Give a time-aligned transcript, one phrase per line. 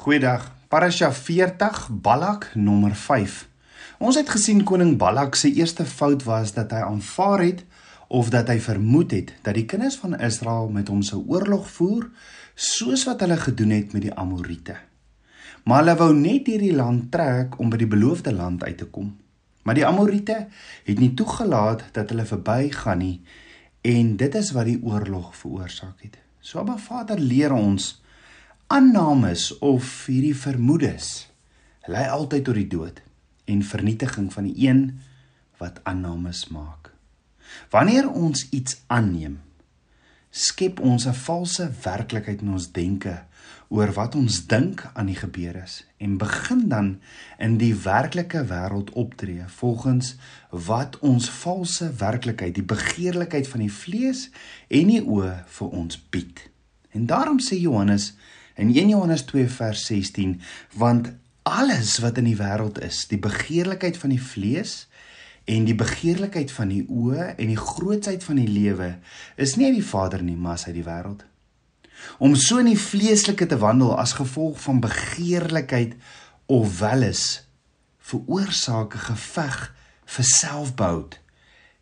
[0.00, 0.54] Goeiedag.
[0.68, 3.48] Parasha 40 Balak nommer 5.
[4.00, 7.60] Ons het gesien koning Balak se eerste fout was dat hy aanvaar het
[8.08, 12.08] of dat hy vermoed het dat die kinders van Israel met hom sou oorlog voer
[12.54, 14.78] soos wat hulle gedoen het met die Amorite.
[15.68, 19.12] Maar hulle wou net hierdie land trek om by die beloofde land uit te kom.
[19.68, 20.46] Maar die Amorite
[20.88, 23.18] het nie toegelaat dat hulle verbygaan nie
[23.84, 26.16] en dit is wat die oorlog veroorsaak het.
[26.40, 27.98] So Abba Vader leer ons
[28.70, 31.06] aannames of hierdie vermoedes
[31.90, 33.00] lei altyd tot die dood
[33.50, 34.84] en vernietiging van die een
[35.58, 36.92] wat aannames maak.
[37.74, 39.40] Wanneer ons iets aanneem,
[40.30, 43.16] skep ons 'n valse werklikheid in ons denke
[43.68, 47.00] oor wat ons dink aan die gebeures en begin dan
[47.38, 50.14] in die werklike wêreld optree volgens
[50.50, 54.30] wat ons valse werklikheid, die begeerlikheid van die vlees
[54.68, 56.50] en die oë vir ons bied.
[56.90, 58.14] En daarom sê Johannes
[58.60, 60.40] in 1 Johannes 2 vers 16
[60.76, 61.12] want
[61.48, 64.74] alles wat in die wêreld is die begeerlikheid van die vlees
[65.48, 68.92] en die begeerlikheid van die oë en die grootsheid van die lewe
[69.40, 71.24] is nie uit die Vader nie maar uit die wêreld.
[72.20, 75.96] Om so in die vleeslike te wandel as gevolg van begeerlikheid
[76.46, 77.24] of welis
[78.12, 79.58] veroorsaak 'n geveg
[80.04, 81.18] vir selfbehoud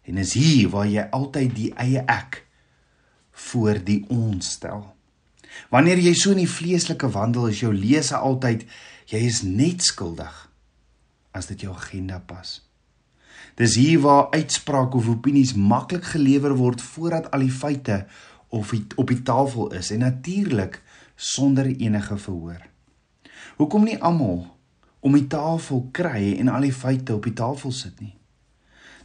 [0.02, 2.46] en is hier waar jy altyd die eie ek
[3.50, 4.97] voor die ons stel
[5.72, 8.64] Wanneer jy so in die vleeslike wandel is jou lese altyd
[9.08, 10.44] jy is net skuldig
[11.36, 12.58] as dit jou agenda pas.
[13.58, 18.04] Dis hier waar uitsprake of opinies maklik gelewer word voordat al die feite
[18.48, 20.80] of die, op die tafel is en natuurlik
[21.16, 22.62] sonder enige verhoor.
[23.58, 24.46] Hoekom nie almal
[25.00, 28.17] om die tafel kry en al die feite op die tafel sit nie?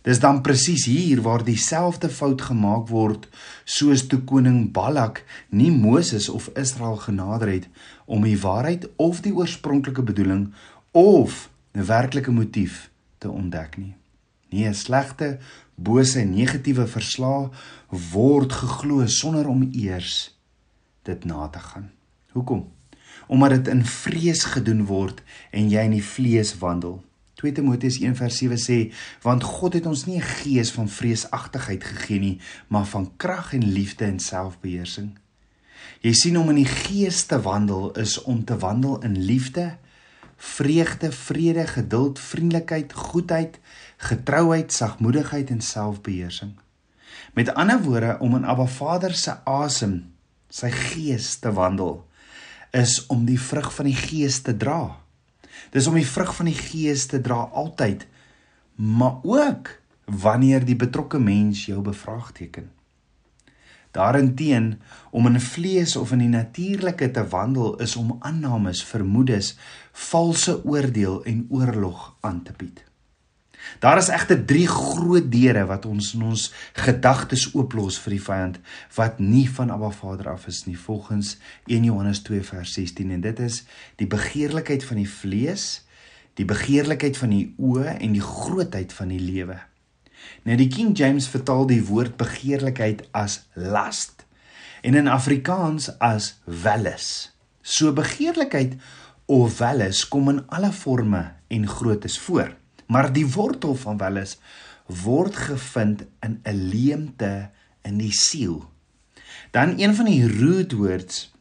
[0.03, 3.29] Dis dan presies hier waar dieselfde fout gemaak word
[3.63, 7.69] soos toe koning Balak nie Moses of Israel genader het
[8.05, 10.49] om die waarheid of die oorspronklike bedoeling
[10.91, 13.95] of 'n werklike motief te ontdek nie.
[14.49, 15.39] Nie 'n slegte,
[15.75, 17.49] bose en negatiewe verslag
[18.11, 20.37] word geglo sonder om eers
[21.03, 21.91] dit na te gaan.
[22.31, 22.67] Hoekom?
[23.27, 27.03] Omdat dit in vrees gedoen word en jy in die vlees wandel.
[27.43, 28.77] 2 Timoteus 1:7 sê
[29.21, 33.71] want God het ons nie 'n gees van vreesagtigheid gegee nie, maar van krag en
[33.71, 35.19] liefde en selfbeheersing.
[36.01, 39.77] Jy sien om in die gees te wandel is om te wandel in liefde,
[40.37, 43.59] vreugde, vrede, geduld, vriendelikheid, goedheid,
[43.97, 46.51] getrouheid, sagmoedigheid en selfbeheersing.
[47.33, 50.13] Met ander woorde om in Abba Vader se asem,
[50.49, 52.07] sy gees te wandel,
[52.71, 55.02] is om die vrug van die gees te dra.
[55.71, 58.07] Dis om die vrug van die gees te dra altyd,
[58.75, 59.69] maar ook
[60.05, 62.71] wanneer die betrokke mens jou bevraagteken.
[63.93, 64.81] Daarenteen
[65.11, 69.57] om in vlees of in die natuurlike te wandel is om aannames, vermoedes,
[69.91, 72.83] valse oordeel en oorlog aan te bied.
[73.79, 78.59] Daar is egter 3 groot deure wat ons in ons gedagtes ooplos vir die vyand
[78.95, 81.37] wat nie van Abba Vader af is nie volgens
[81.67, 83.63] 1 Johannes 2 vers 16 en dit is
[84.01, 85.83] die begeerlikheid van die vlees,
[86.39, 89.59] die begeerlikheid van die oë en die grootheid van die lewe.
[90.47, 94.25] Nou die King James vertaal die woord begeerlikheid as lust
[94.83, 97.31] en in Afrikaans as welis.
[97.63, 98.75] So begeerlikheid
[99.31, 102.51] of welis kom in alle forme en groottes voor
[102.93, 104.37] maar die wortel van welis
[105.03, 107.49] word gevind in 'n leemte
[107.81, 108.69] in die siel.
[109.51, 111.31] Dan een van die root words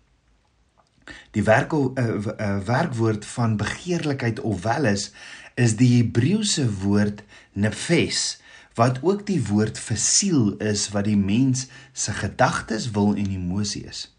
[1.31, 5.11] die werk uh, uh, werkwoord van begeerlikheid of welis
[5.55, 8.41] is die Hebreëse woord nefes
[8.75, 13.85] wat ook die woord vir siel is wat die mens se gedagtes wil en emosie
[13.85, 14.12] is.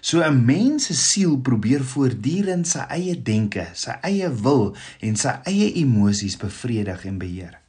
[0.00, 5.32] So 'n mens se siel probeer voortdurend sy eie denke, sy eie wil en sy
[5.44, 7.60] eie emosies bevredig en beheer.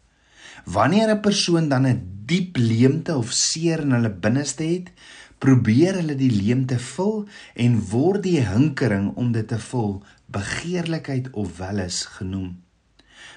[0.66, 4.92] Wanneer 'n persoon dan 'n diep leemte of seer in hulle binneste het,
[5.38, 11.58] probeer hulle die leemte vul en word die hinkering om dit te vul begeerlikheid of
[11.58, 12.58] welis genoem.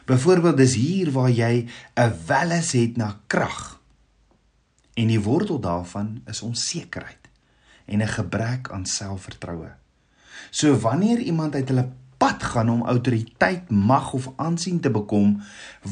[0.07, 3.81] Byvoorbeeld dis hier waar jy 'n welis het na krag.
[4.95, 7.20] En die wortel daarvan is onsekerheid
[7.91, 9.73] en 'n gebrek aan selfvertroue.
[10.51, 11.89] So wanneer iemand uit hulle
[12.21, 15.39] pad gaan om autoriteit, mag of aansien te bekom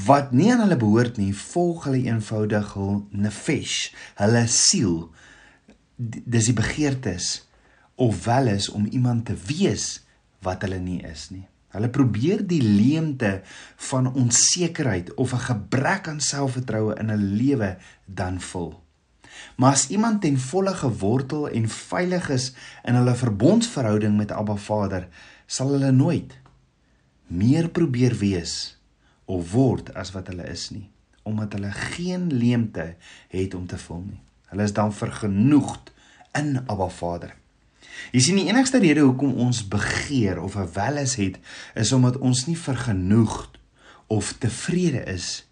[0.04, 5.10] wat nie aan hulle behoort nie, volg hulle eenvoudig hul nefesh, hulle siel.
[5.96, 7.48] Dis die begeertes
[7.94, 10.02] of wel is om iemand te wees
[10.44, 11.46] wat hulle nie is nie.
[11.72, 13.40] Hulle probeer die leemte
[13.90, 18.82] van onsekerheid of 'n gebrek aan selfvertroue in 'n lewe dan vul.
[19.56, 22.52] Maar as iemand ten volle gewortel en veilig is
[22.84, 25.08] in hulle verbondsverhouding met Abba Vader,
[25.46, 26.36] sal hulle nooit
[27.26, 28.78] meer probeer wees
[29.24, 30.86] of word as wat hulle is nie,
[31.22, 32.94] omdat hulle geen leemte
[33.28, 34.20] het om te vul nie.
[34.48, 35.92] Hulle is dan vergenoegd
[36.38, 37.34] in Abba Vader.
[38.14, 41.38] Jy sien die enigste rede hoekom ons begeer of 'n welis het,
[41.74, 43.58] is omdat ons nie vergenoegd
[44.06, 45.46] of tevrede is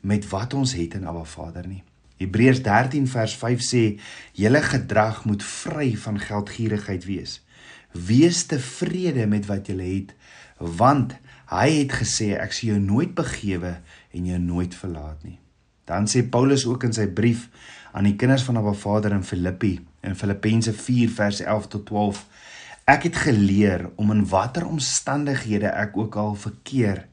[0.00, 1.82] met wat ons het in Abba Vader nie.
[2.20, 3.84] Hebreërs 13 vers 5 sê:
[4.36, 7.40] "Julle gedrag moet vry van geldgierigheid wees.
[7.92, 10.14] Wees tevrede met wat julle het,
[10.58, 11.16] want
[11.50, 13.80] hy het gesê ek sal jou nooit begewe
[14.12, 15.38] en jou nooit verlaat nie."
[15.84, 17.48] Dan sê Paulus ook in sy brief
[17.92, 22.26] aan die kinders van Abba Vader in Filippi in Filippense 4 vers 11 tot 12
[22.90, 27.04] Ek het geleer om in watter omstandighede ek ook al verkeer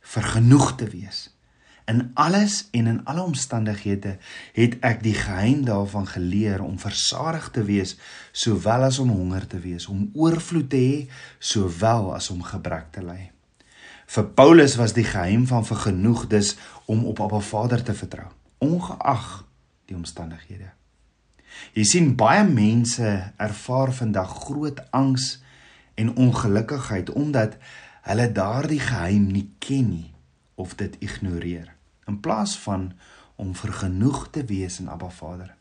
[0.00, 1.30] vergenoeg te wees.
[1.90, 4.12] In alles en in alle omstandighede
[4.54, 7.96] het ek die geheim daarvan geleer om versadig te wees
[8.30, 10.98] sowel as om honger te wees, om oorvloed te hê
[11.38, 13.32] sowel as om gebrek te ly.
[14.06, 16.52] Vir Paulus was die geheim van vergenoeg dus
[16.86, 18.28] om op Abba Vader te vertrou,
[18.62, 19.26] ongeag
[19.90, 20.70] die omstandighede.
[21.74, 25.40] Jy sien baie mense ervaar vandag groot angs
[25.98, 27.58] en ongelukkigheid omdat
[28.06, 30.08] hulle daardie geheim nie ken nie
[30.54, 31.79] of dit ignoreer
[32.10, 32.90] in plaas van
[33.40, 35.54] om vergenoeg te wees in Abba Vader.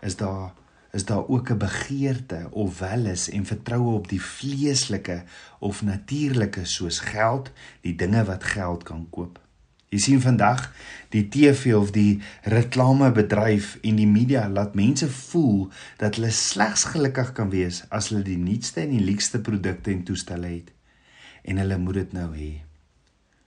[0.00, 0.52] Is daar
[0.90, 5.22] is daar ook 'n begeerte of welis en vertroue op die vleeslike
[5.58, 7.50] of natuurlike soos geld,
[7.80, 9.40] die dinge wat geld kan koop.
[9.88, 10.72] Jy sien vandag
[11.08, 17.32] die TV of die reklamebedryf en die media laat mense voel dat hulle slegs gelukkig
[17.32, 20.70] kan wees as hulle die nuutste en die leukste produkte en toestelle het
[21.42, 22.52] en hulle moet dit nou hê.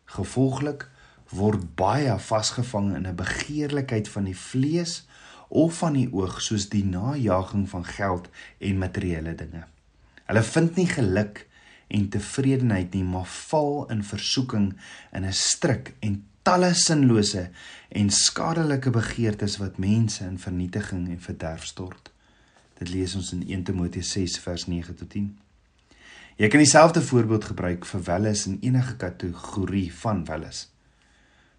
[0.05, 0.89] Gevolglik
[1.33, 5.07] word baie vasgevang in 'n begeerlikheid van die vlees
[5.49, 9.63] of van die oog soos die najaging van geld en materiële dinge.
[10.25, 11.47] Hulle vind nie geluk
[11.87, 14.73] en tevredenheid nie, maar val in versoeking
[15.11, 17.49] in 'n stryk en talle sinlose
[17.89, 22.11] en skadelike begeertes wat mense in vernietiging en verderf stort.
[22.77, 25.37] Dit lees ons in 1 Timoteus 6 vers 9 tot 10.
[26.35, 30.72] Jy kan dieselfde voorbeeld gebruik vir welis in enige kategorie van welis.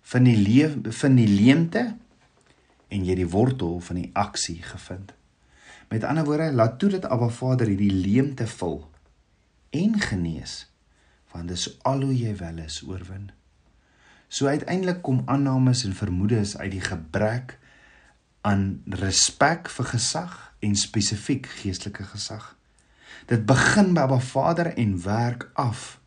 [0.04, 1.84] Van die lewe van die leemte
[2.92, 5.14] en jy die wortel van die aksie gevind.
[5.90, 8.82] Met ander woorde, laat toe dat Abba Vader hierdie leemte vul
[9.74, 10.66] en genees,
[11.32, 13.32] want dis al hoe jy welis oorwin.
[14.28, 17.58] So uiteindelik kom aannames en vermoedes uit die gebrek
[18.44, 22.54] aan respek vir gesag en spesifiek geestelike gesag.
[23.30, 25.98] Dit begin by Abba Vader en werk af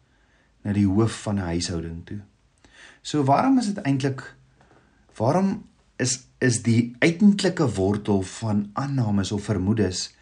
[0.63, 2.21] na die hoof van 'n huishouding toe.
[3.07, 4.23] So waarom is dit eintlik
[5.15, 5.63] waarom
[5.95, 10.13] is is die uiteindelike wortel van aannames of vermoedes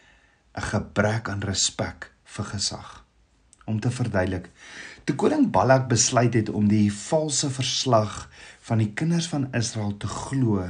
[0.54, 3.04] 'n gebrek aan respek vir gesag?
[3.66, 4.50] Om te verduidelik,
[5.06, 8.24] Toe koning Balak besluit het om die valse verslag
[8.66, 10.64] van die kinders van Israel te glo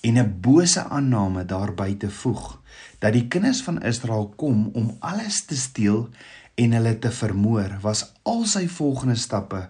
[0.00, 2.60] en 'n bose aanname daarby te voeg
[2.98, 6.08] dat die kinders van Israel kom om alles te steel
[6.56, 9.66] en hulle te vermoor was al sy volgende stappe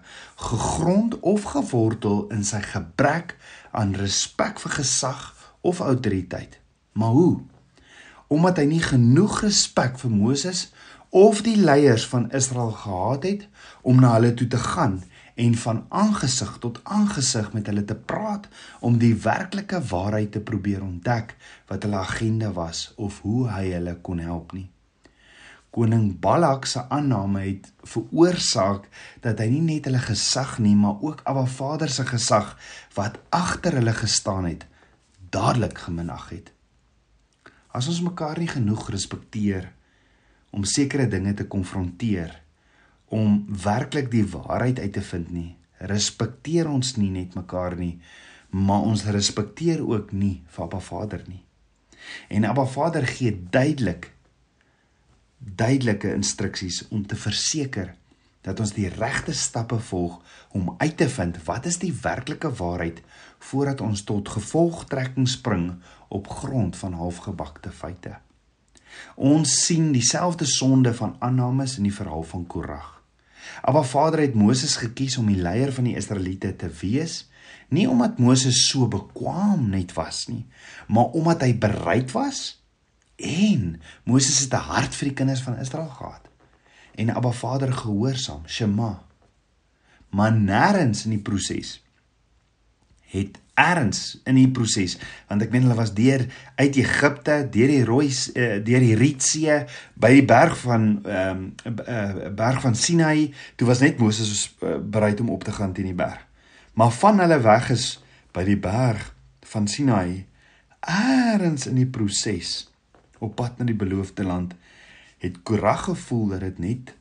[0.49, 3.35] gegrond of gewortel in sy gebrek
[3.75, 5.25] aan respek vir gesag
[5.61, 6.59] of autoriteit.
[6.95, 7.41] Maar hoe?
[8.27, 10.69] Omdat hy nie genoeg respek vir Moses
[11.09, 13.47] of die leiers van Israel gehad het
[13.81, 15.01] om na hulle toe te gaan
[15.35, 18.47] en van aangesig tot aangesig met hulle te praat
[18.79, 21.35] om die werklike waarheid te probeer ontdek
[21.67, 24.69] wat hulle agenda was of hoe hy hulle kon help nie.
[25.75, 28.87] Koning Balak se aanname het veroorsaak
[29.21, 32.55] dat hy nie net hulle gesag nie, maar ook Abba Vader se gesag
[32.95, 34.65] wat agter hulle gestaan het,
[35.29, 36.51] dadelik geminag het.
[37.75, 39.69] As ons mekaar nie genoeg respekteer
[40.55, 42.31] om sekere dinge te konfronteer
[43.13, 45.51] om werklik die waarheid uit te vind nie.
[45.77, 47.99] Respekteer ons nie net mekaar nie,
[48.49, 51.43] maar ons respekteer ook nie vir Abba Vader nie.
[52.33, 54.11] En Abba Vader gee duidelik
[55.37, 57.93] duidelike instruksies om te verseker
[58.47, 60.19] dat ons die regte stappe volg
[60.55, 63.01] om uit te vind wat is die werklike waarheid
[63.49, 65.67] voordat ons tot gevolgtrekking spring
[66.07, 68.15] op grond van halfgebakte feite.
[69.15, 72.93] Ons sien dieselfde sonde van aannames in die verhaal van Korag.
[73.61, 77.27] Abba Vader het Moses gekies om die leier van die Israeliete te wees,
[77.69, 80.45] nie omdat Moses so bekwam net was nie,
[80.87, 82.57] maar omdat hy bereid was
[83.17, 86.29] en Moses het 'n hart vir die kinders van Israel gehad.
[86.95, 89.03] En Abba Vader gehoorsaam, Shema.
[90.09, 91.81] Maar nêrens in die proses
[93.07, 94.97] het erns in die proses
[95.29, 96.25] want ek meen hulle was deur
[96.59, 99.61] uit Egipte deur die rooi uh, deur die Rietsee
[99.95, 104.75] by die berg van ehm um, uh, berg van Sinai toe was net Moses uh,
[104.77, 106.19] bereid om op te gaan teen die berg
[106.77, 107.87] maar van hulle weg is
[108.35, 109.13] by die berg
[109.53, 110.27] van Sinai
[110.83, 112.67] erns in die proses
[113.19, 114.55] op pad na die beloofde land
[115.17, 116.93] het Korag gevoel dat dit net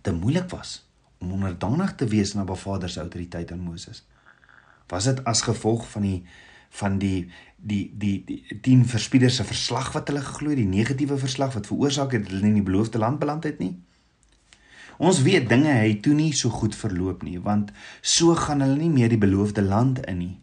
[0.00, 0.82] te moeilik was
[1.18, 4.06] om onderdanig te wees aan Abba Vader se autoriteit aan Moses.
[4.86, 6.22] Was dit as gevolg van die
[6.72, 11.52] van die die die die 10 verspieders se verslag wat hulle geglo die negatiewe verslag
[11.54, 13.76] wat veroorsaak het dat hulle nie in die beloofde land beland het nie?
[14.98, 18.90] Ons weet dinge het toe nie so goed verloop nie want so gaan hulle nie
[18.90, 20.36] meer die beloofde land in nie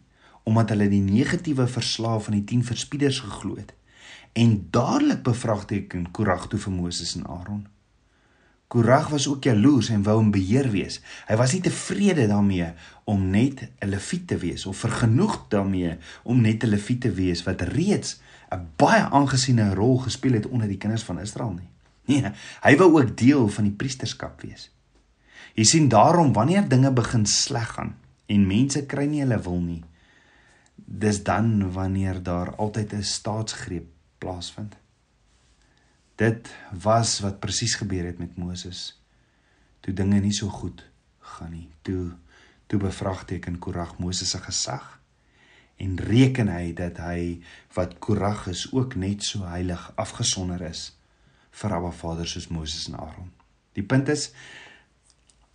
[0.48, 3.74] omdat hulle die negatiewe verslag van die 10 verspieders geglo het
[4.32, 7.66] en dadelik bevraagteken Korag toe vir Moses en Aaron
[8.70, 11.00] Korag was ook jaloers en wou in beheer wees.
[11.26, 12.68] Hy was nie tevrede daarmee
[13.04, 17.42] om net 'n leviet te wees of vergenoeg daarmee om net 'n leviet te wees
[17.42, 18.20] wat reeds
[18.54, 21.68] 'n baie aangesiene rol gespeel het onder die kinders van Israel nie.
[22.04, 22.32] Nee,
[22.62, 24.70] hy wou ook deel van die priesterskap wees.
[25.54, 27.96] Jy sien daarom wanneer dinge begin sleg gaan
[28.26, 29.84] en mense kry nie hulle wil nie,
[30.74, 33.86] dis dan wanneer daar altyd 'n staatsgreep
[34.20, 34.76] plaasvind.
[36.20, 39.00] Dit was wat presies gebeur het met Moses.
[39.80, 40.84] Toe dinge nie so goed
[41.34, 41.68] gaan nie.
[41.82, 42.12] Toe
[42.70, 45.00] toe bevraagteken Korag Moses se gesag
[45.82, 47.40] en reken hy dat hy
[47.74, 50.84] wat Korag is ook net so heilig afgesonder is
[51.50, 53.32] vir Abba Vader soos Moses en Aaron.
[53.74, 54.28] Die punt is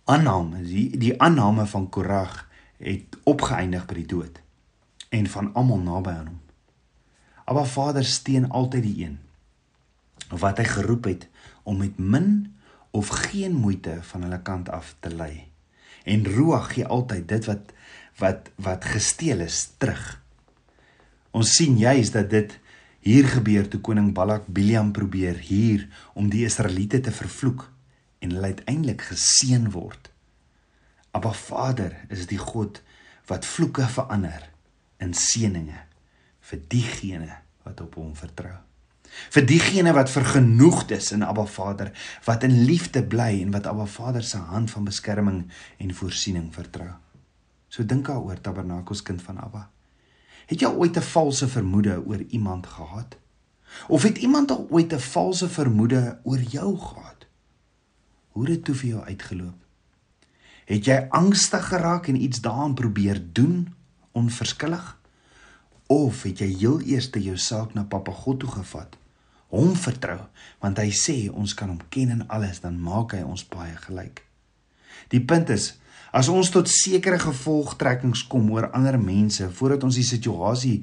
[0.04, 2.42] aanname, die die aanname van Korag
[2.82, 4.42] het opgeëindig by die dood
[5.16, 6.42] en van almal naby aan hom.
[7.46, 9.18] Abba Vader steun altyd die een
[10.34, 11.28] wat hy geroep het
[11.62, 12.30] om met min
[12.90, 15.46] of geen moeite van hulle kant af te lei.
[16.02, 17.70] En Ruach gee altyd dit wat
[18.18, 20.02] wat wat gesteel is terug.
[21.30, 22.58] Ons sien juis dat dit
[23.06, 27.68] hier gebeur toe koning Balak Biliam probeer hier om die Israeliete te vervloek
[28.18, 30.10] en hulle uiteindelik geseën word.
[31.14, 32.82] Abba Vader is die God
[33.30, 34.48] wat vloeke verander
[34.98, 35.84] in seëninge
[36.50, 38.56] vir diegene wat op hom vertrou
[39.34, 41.92] vir diegene wat vergenoegd is in Abba Vader,
[42.24, 45.44] wat in liefde bly en wat Abba Vader se hand van beskerming
[45.82, 46.92] en voorsiening vertrou.
[47.68, 49.68] So dink daaroor Tabernakels kind van Abba.
[50.46, 53.16] Het jy ooit 'n valse vermoede oor iemand gehad?
[53.88, 57.26] Of het iemand al ooit 'n valse vermoede oor jou gehad?
[58.28, 59.58] Hoe het dit toe vir jou uitgeloop?
[60.64, 63.74] Het jy angstig geraak en iets daaraan probeer doen
[64.12, 64.98] onverskillig?
[65.92, 68.96] Of het jy heel eers te jou saak na Papa God toe gevat?
[69.52, 70.20] hom vertrou
[70.62, 74.22] want hy sê ons kan hom ken in alles dan maak hy ons baie gelyk.
[75.12, 75.74] Die punt is
[76.16, 80.76] as ons tot sekere gevolgtrekkings kom oor ander mense voordat ons die situasie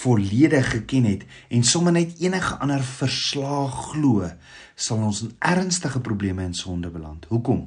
[0.00, 4.30] volledig geken het en sommer net enige ander verslaag glo,
[4.74, 7.28] sal ons in ernstige probleme en sonde beland.
[7.30, 7.66] Hoekom?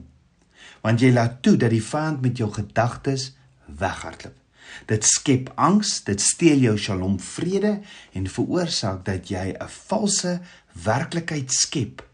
[0.81, 3.31] Want jy laat toe dat die vyand met jou gedagtes
[3.67, 4.40] weghardloop.
[4.85, 7.79] Dit skep angs, dit steel jou shalom vrede
[8.13, 10.39] en veroorsaak dat jy 'n valse
[10.73, 12.07] werklikheid skep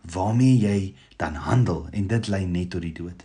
[0.00, 3.24] waarmee jy dan handel en dit lei net tot die dood.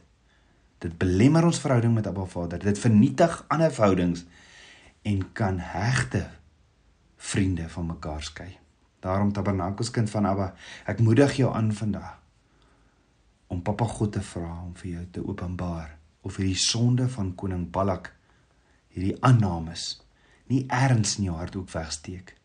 [0.79, 2.60] Dit belemmer ons verhouding met Abba Vader.
[2.60, 4.25] Dit vernietig ander verhoudings
[5.01, 6.29] en kan hegte
[7.17, 8.58] vriende van mekaar skei.
[9.00, 10.53] Daarom Tabernakels kind van Abba,
[10.86, 12.19] ek moedig jou aan vandag
[13.50, 17.65] om Papa God te vra om vir jou te openbaar of hierdie sonde van koning
[17.74, 18.12] Balak
[18.93, 20.01] hierdie aannames
[20.50, 22.36] nie erns in jou hart ook wegsteek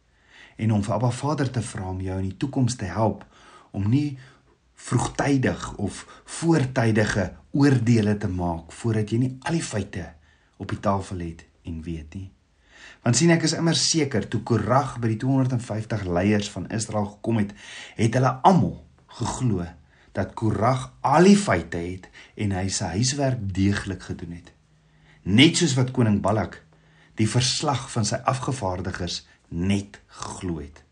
[0.57, 3.25] en om vir Abba Vader te vra om jou in die toekoms te help
[3.75, 4.19] om nie
[4.85, 6.05] vroegtydig of
[6.39, 10.07] voortydige oordeele te maak voordat jy nie al die feite
[10.61, 12.29] op die tafel het en weet nie.
[13.05, 17.41] Want sien ek is immer seker toe Korag by die 250 leiers van Israel gekom
[17.41, 17.55] het,
[17.97, 18.77] het hulle almal
[19.19, 19.67] geglo
[20.15, 22.11] dat Korag al die feite het
[22.41, 24.54] en hy sy huiswerk deeglik gedoen het
[25.25, 26.61] net soos wat koning Balak
[27.16, 30.83] die verslag van sy afgevaardigers net geglo het.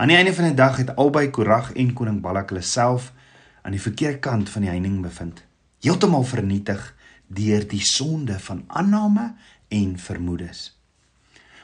[0.00, 3.10] Aan die einde van die dag het albei Korag en koning Balak hulle self
[3.62, 5.42] aan die verkeerde kant van die heining bevind,
[5.84, 6.86] heeltemal vernietig
[7.28, 9.34] deur die sonde van aanname
[9.68, 10.70] en vermoedes.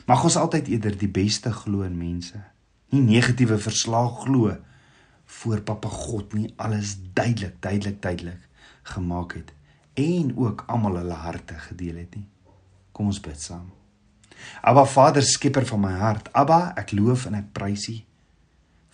[0.06, 2.38] Mag ons altyd eerder die beste glo in mense,
[2.92, 4.52] nie negatiewe verslag glo
[5.40, 8.42] voor Papa God nie alles duidelik, duidelik, duidelik
[8.86, 9.56] gemaak het
[9.96, 12.26] en ook almal hulle harte gedeel het nie.
[12.92, 13.70] Kom ons bid saam.
[14.60, 16.28] Abba Vader, skepper van my hart.
[16.36, 17.96] Abba, ek loof en ek prys U.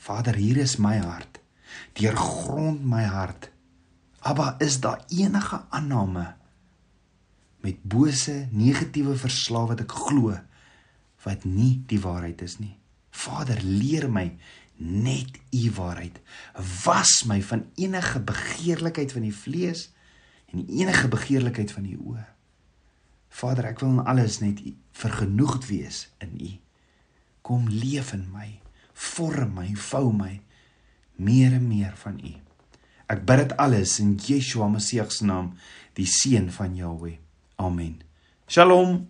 [0.02, 1.40] Vader, hier is my hart.
[1.98, 3.50] Deurgrond my hart.
[4.22, 6.32] Abba, is daar enige aanname
[7.62, 10.34] met bose, negatiewe verslae wat ek glo
[11.22, 12.74] wat nie die waarheid is nie.
[13.14, 14.24] Vader, leer my
[14.82, 16.16] net u waarheid.
[16.82, 19.90] Was my van enige begeerlikheid van die vlees
[20.52, 22.24] en enige begeerlikheid van die oë.
[23.32, 24.60] Vader, ek wil in alles net
[24.96, 26.50] vergenoegd wees in u.
[27.42, 28.48] Kom leef in my,
[28.92, 30.36] vorm my, vou my
[31.16, 32.34] meer en meer van u.
[33.12, 35.52] Ek bid dit alles in Yeshua Messie se naam,
[35.96, 37.18] die seun van Jahweh.
[37.56, 38.00] Amen.
[38.48, 39.08] Shalom.